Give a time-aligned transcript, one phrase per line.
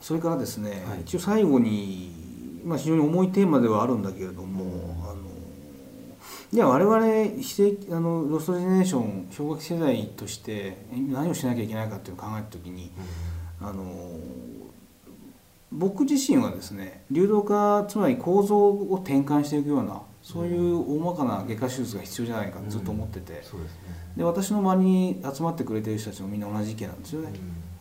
[0.00, 1.02] それからですね、はい。
[1.02, 5.10] 一応最後に、まあ、非常に重いテーマではあるんだけれども、うん。
[5.10, 5.30] あの
[6.52, 12.90] じゃあ我々非正規あのロストジェネレーション氷河期世代として何をしなきゃいけないかっていうのを考えた時に
[13.60, 14.18] あの
[15.70, 23.78] 僕自身はですね流動化つまり構造を転換していくようなそういう大まかな外科手術が必要じゃないかずっと思ってて、そうですね。
[24.16, 27.32] で私の周りに集まってくれてる人たちもみんな同じ意見なんですよね、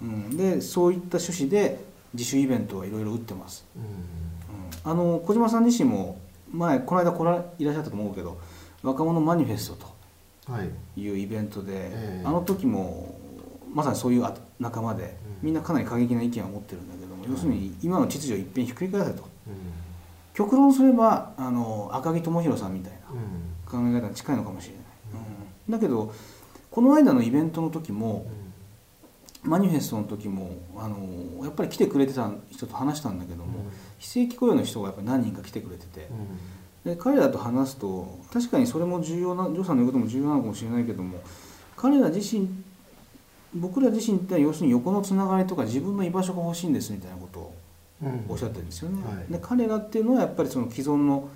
[0.02, 3.84] うん、でそういった趣旨で自主イベントはいろいろ打ってます、うん。
[3.84, 3.90] うん。
[3.90, 3.92] う
[4.88, 6.20] ん、あの小島さん自身も
[6.52, 8.40] 前この間来らいらっしゃったと思うけど
[8.82, 10.00] 若者マニフェスト
[10.52, 10.70] はい。
[10.96, 12.24] というイベントで、ええ。
[12.26, 13.16] あの時も
[13.72, 15.12] まさにそういうあ仲間で、うん。
[15.44, 19.22] みんなかなり過激な意見を持ってるんだけども、要するに今の秩序を一変ひっくり返せと。
[19.22, 19.26] う
[20.34, 23.92] 極論すればあの赤木智弘さんみたいなんうん。
[23.92, 24.84] 考え方に近いのかもしれない、
[25.68, 25.72] うん。
[25.72, 26.14] だけど
[26.72, 28.26] この間のイベントの時も、
[29.44, 33.66] マニフェストの時もあのやっぱり来てくれてた人と話したんだけども、
[33.98, 36.10] 非正規雇用の人がやっぱり何人か来てくれてて、
[36.84, 41.20] で彼らと話すと確かにそれも重要なジョーさんの言うことも重要なのかもしれないけども
[41.76, 42.50] 彼ら自身
[43.54, 47.56] 僕ら自身って要するに横のつながりとか自分の居場所が欲しいんですみたいなことを
[48.28, 49.02] おっしゃってるんですよね。
[49.04, 49.32] はい。
[49.32, 51.30] で彼らっていうのはやっぱりその既存の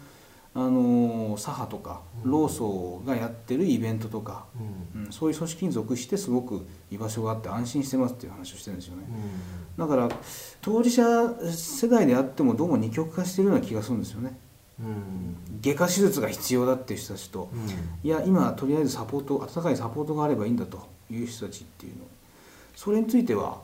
[0.55, 2.31] あの左派とかうん。
[2.31, 4.45] 労組がやってるイベントとか、
[4.95, 5.05] うん。
[5.05, 9.03] うん、そういう組織に属してすごく居場所があって安心してますっていう話をしてるんですよね。
[9.77, 10.09] だから
[10.61, 11.03] 当事者
[11.51, 14.37] 世代であってもどうも二極化してるような気がするんですよね。
[14.79, 15.59] うん。
[15.61, 17.49] 外科手術が必要だっていう人たちと。
[18.03, 22.03] いや今とりあえずサポート温かいサポートがあればいいんだという人たちっていうの。
[22.75, 23.59] それについては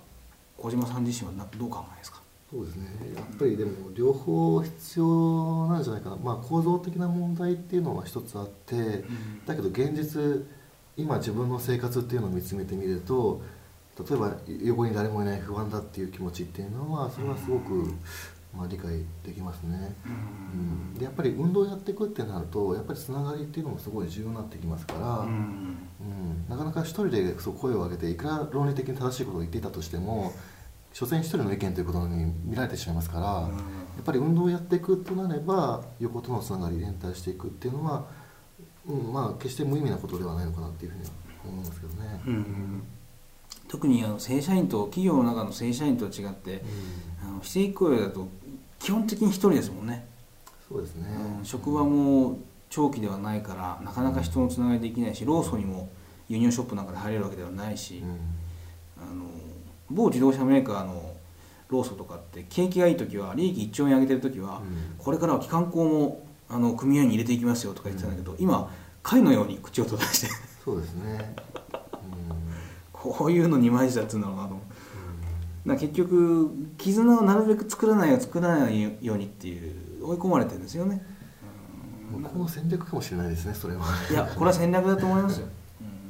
[0.58, 2.20] 小島さん自身はなどう考えますか？
[2.50, 2.88] そうですね。
[3.16, 9.04] やっぱりでも両方必要なんじゃないかな、まあ、構造的な問題っていうのは一つあって、
[9.46, 10.46] だけど現実
[10.98, 13.42] 今自分の生活っていうのを見つめてみると
[13.98, 14.34] 例えば
[14.64, 17.94] 横に誰もいない不安だっていう気持ちっていうのはそれはすごく、
[18.56, 25.78] まあ、理解できますね、うん、でやっぱり運動やっていくってなるとやっぱりつながりっていうのもすごい重要になってきますから、うん。
[26.02, 30.34] うん、なかなか一人でそう声を上げていくら論理的に正しいことを言っていたとしても
[30.94, 33.48] 所詮一人の意見ということに見られてしまいますから、や
[34.02, 38.06] っぱり運動をやっていくとなれば横とのつながり連帯していくっていうのは、
[38.88, 41.10] うん、まあ決して無意味なことではないのかなっていうふうには
[41.46, 42.22] 思いますけどね。
[42.26, 42.84] うん
[43.68, 46.64] 特にあの正社員と企業の中の正社員とは違って
[47.24, 48.28] あの非正規雇用だと
[48.80, 50.08] 基本的に一人ですもんね、
[50.68, 51.08] そうですね、
[51.40, 51.46] うん。
[51.46, 52.40] 職場も
[52.70, 55.88] 長期ではないからなかなか人のつながりできないし労組にも
[56.30, 58.10] ユニオンショップなんかで入れるわけではないし、うん。
[58.98, 59.26] あの
[59.90, 61.16] 某自動車メーカーの
[61.70, 64.96] 労組とかって景気がいい時は利益1兆円上げてる時は、うん。
[64.98, 68.72] これからは機関工もあの組合に入れていきますよとか言ってたんだけど、今
[69.04, 70.28] 貝のように口を閉ざして。
[70.64, 71.36] そうですね、
[72.94, 74.60] こういうのに混じったっていうんだろうなと思う
[75.70, 81.04] だから結局絆をなるべく作らないよ作らないようにっていう追い込まれてるんですよね、
[82.14, 83.86] うん、向こうの戦略かもしれないですねそれは。
[84.12, 85.52] いやこれは戦略だと思いますよ、うん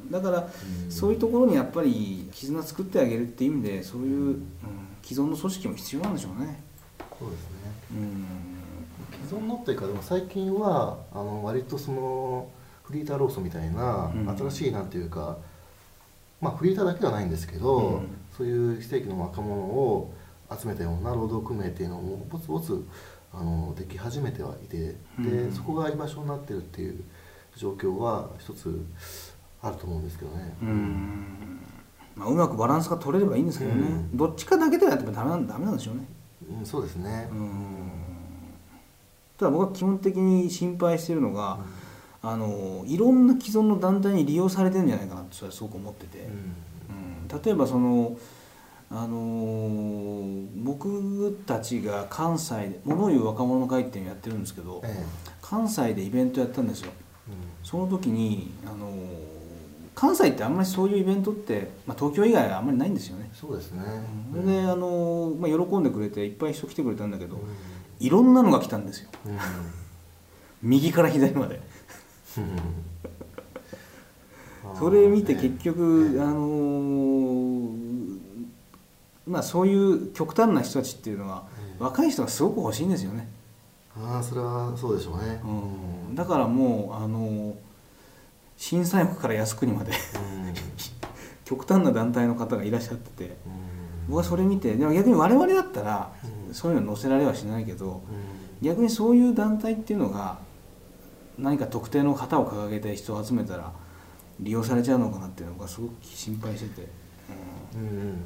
[0.10, 0.92] だからうん。
[0.92, 4.44] そういうところにやっぱり絆作ってあげるっていう意味でそういう、うん。
[5.04, 6.62] 既存の組織も必要なんでしょうね。
[7.18, 7.50] そうですね。
[7.92, 8.26] うん。
[9.28, 12.50] 既存のっていうかでも最近はあの割とその
[12.84, 14.38] フリーター労組みたいなうん。
[14.38, 15.38] 新しいなんていうか、
[16.42, 18.08] まあフリーターだけではないんですけど、うん。
[18.36, 20.14] そういう非正規の若者を
[20.60, 22.84] 集めたような労働組合っていうのもぼつぼつ
[23.32, 25.52] あのでき始めてはいてで、うん。
[25.52, 27.04] そこが居場所になってるっていう
[27.56, 28.84] 状況は一つ
[29.62, 30.54] あると思うんですけどね。
[30.62, 31.60] うん。
[32.16, 34.18] まあ、うまくバランスが取れればいいんですけどね、うん。
[34.18, 36.06] どっちかだけでやってもダメなんダメなんでしょうね。
[36.60, 37.30] うん、そうですね。
[37.32, 37.50] うん。
[39.38, 41.60] ただ僕は基本的に心配しているのが、
[42.22, 46.34] あのいろんな既存の団体に利用されてるんじゃないかなってそれはすごく思ってて、うん。
[47.32, 47.42] うん。
[47.44, 48.18] 例えばその
[48.92, 55.06] あの僕たちが関西で物を言う若者の会っていうのをやってるんですけど、え
[55.42, 56.92] 関西でイベントやったんですよ。
[57.30, 57.34] え
[57.64, 58.92] その時にあの
[60.00, 63.82] 関西ってあんまりそういうイベントって、まあ、東京以外はあんまりないんですよね、そうですね。
[64.32, 67.42] それであの、まあ、喜んでくれていっぱい人来てくれたんだけど、うん。
[68.00, 69.10] いろんなのが来たんですよ。
[69.26, 69.38] うん。
[70.64, 71.60] 右から左まで。
[72.38, 72.60] うん。
[74.80, 78.20] それ見て結局、ねあのー
[79.28, 83.28] まあそういう極端な人たちっていうのは、ええ若い人がすごく欲しいんですよね、
[83.98, 85.42] ああそれはそうでしょうね。
[85.44, 87.69] うん、だからもう、あのー
[88.60, 90.54] 震災国から靖国までうん。
[91.46, 93.26] 極端な団体の方がいらっしゃってて。
[93.26, 93.34] うん。
[94.10, 96.12] 僕はそれ見てでも逆に我々だったら
[96.48, 96.54] うん。
[96.54, 98.02] そういうの載せられはしないけどうん。
[98.62, 100.40] 逆にそういう団体っていうのが
[101.38, 103.72] 何か特定の旗を掲げて人を集めたら
[104.42, 106.90] 利用されちゃうのかなっていうのがすごく心配してて、
[107.76, 108.18] うん。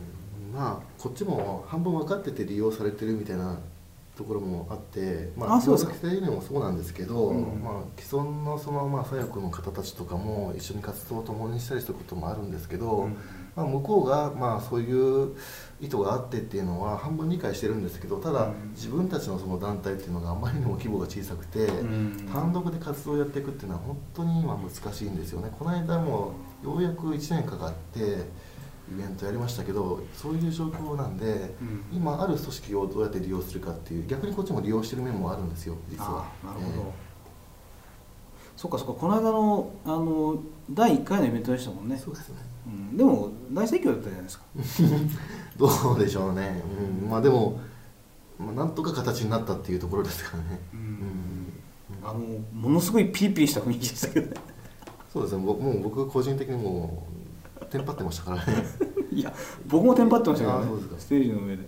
[0.52, 3.60] まあこっちも半分分かってて利用されてるみたいな
[4.16, 5.94] ところもあって、まあそうですか。
[5.94, 7.64] 規制もそうなんですけど、うん。
[7.64, 13.18] まあ、既存のその、まあ、左翼の方たちとかも一緒に活動を共にしたりすることもあるんですけど、うん。
[13.56, 15.36] まあ、向こうが、まあ、そういう
[15.80, 18.72] 意図があってっていうのは半分理解してるんですけどただ、うん。
[18.76, 22.30] 自分たちのその団体っていうのがあまりにも規模が小さくて、うん。
[22.32, 25.52] 単独で活動をやっていくっていうのは本当に今難しいんですよね。
[25.58, 26.34] この間も
[26.64, 28.28] ようやく1年かかって
[28.92, 31.86] イベントやりましたけどそういう状況なんで、うん。
[31.94, 36.26] 今ある組織をどうやって利用するかっていう逆にこっちも利用してる面もあるんですよ実は。
[36.44, 36.94] あなるほど、
[38.58, 41.96] そっかそっかこの間のあの第1回のイベントでしたもんね。
[41.96, 42.36] ええそうですね。
[42.66, 44.46] うん、でも大盛況だったじゃないですか。
[45.58, 46.64] どうでしょうね、
[47.04, 47.60] うん、まあでも、
[48.40, 51.54] まあ、なんとか形になったっていうところですからね、ううん。
[52.04, 52.20] あの
[52.54, 54.34] ものすごいピリピリした雰囲気でしたけどね。
[55.12, 55.44] そうですね。
[55.46, 57.23] 僕もう僕個人的にもう
[57.74, 58.64] テンパってましたからね。
[59.12, 59.34] いや
[59.66, 60.66] 僕もテンパってましたかね。
[61.00, 61.64] ステージの上で。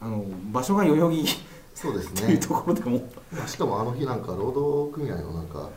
[0.00, 1.24] あの場所が代々木っ
[1.74, 2.98] そうですていうねところでも、
[3.30, 5.68] まあしかもあの日なんか労働組合のなんか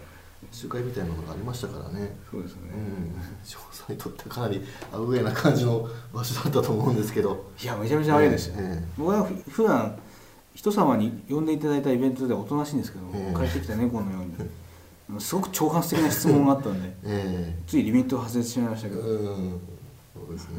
[0.54, 2.16] 集会みたいなのがありましたからね。
[2.32, 3.16] そうですね、うん。
[3.46, 4.62] 調査にとってはかなり
[4.94, 7.52] アウェーな感じの場所だったと思うんですけど。
[7.62, 9.98] いやめちゃめちゃあれですよ、ええ僕はふ普段
[10.56, 13.36] 人様に呼んでいただいたイベントではおとなしいんですけど、ええ。
[13.36, 14.34] 帰ってきた猫のように
[15.20, 20.56] すごく挑発的な質問があったんで えついリミットを外れてしまいましたえけど、ですね、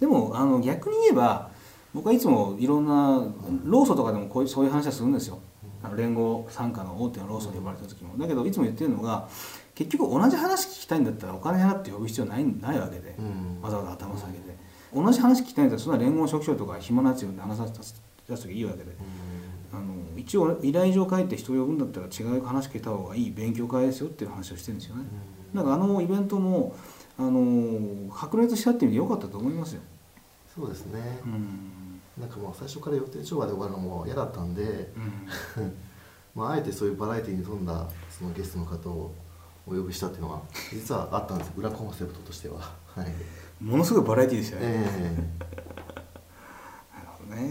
[0.00, 1.50] でもあの逆に言えば
[1.94, 3.22] 僕はいつもいろんな
[3.64, 5.38] 労組とかでもこういうそういう話はするんですよ。
[5.82, 8.16] あの連合傘下の大手の労組で呼ばれた時も。
[8.16, 9.28] だけどいつも言ってるのが
[9.74, 13.62] 結局同じ話聞きたいんだったらお金払って呼ぶ必要ないないわけで、うん。
[13.62, 14.56] わざわざ頭下げて。
[14.94, 17.72] 同じ話聞きたいんだったらそんな連合職長とか暇なやつ呼んで話させ
[18.28, 18.84] 出すときいいわけで、
[19.72, 25.04] あの一応依頼状書いて人を呼ぶんだったら違う話聞いた方がいい勉強会ですよっていう話をしてるんですよね、
[25.54, 26.74] だからあのイベントも
[27.18, 29.80] あの白熱したっていう意味で良かったと思いますよ、
[30.54, 32.00] そうですね、うん。
[32.18, 34.92] なんかもう最初から予定調和で終わるのも嫌だったんで、
[35.56, 35.72] うん。
[36.34, 39.12] まあ、あえてそういうバラエティに富んだそのゲストの方を
[39.66, 40.42] お呼びしたっていうのは
[40.72, 41.52] 実はあったんです。
[41.56, 42.74] 裏コンセプトとしては。
[42.86, 43.06] はい。
[43.62, 44.78] ものすごいバラエティでしたよね、え
[46.92, 47.48] なるほどね、うん、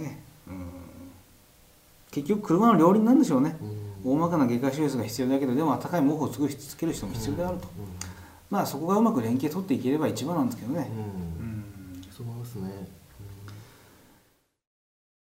[2.12, 3.58] 結局車の両輪なんでしょうね。
[4.04, 7.68] 大まかな外科手術が必要だけどでも高い毛布をつつける人も必要であると、
[8.50, 10.90] まあそこがうまく連携取っていければ一番なんですけどね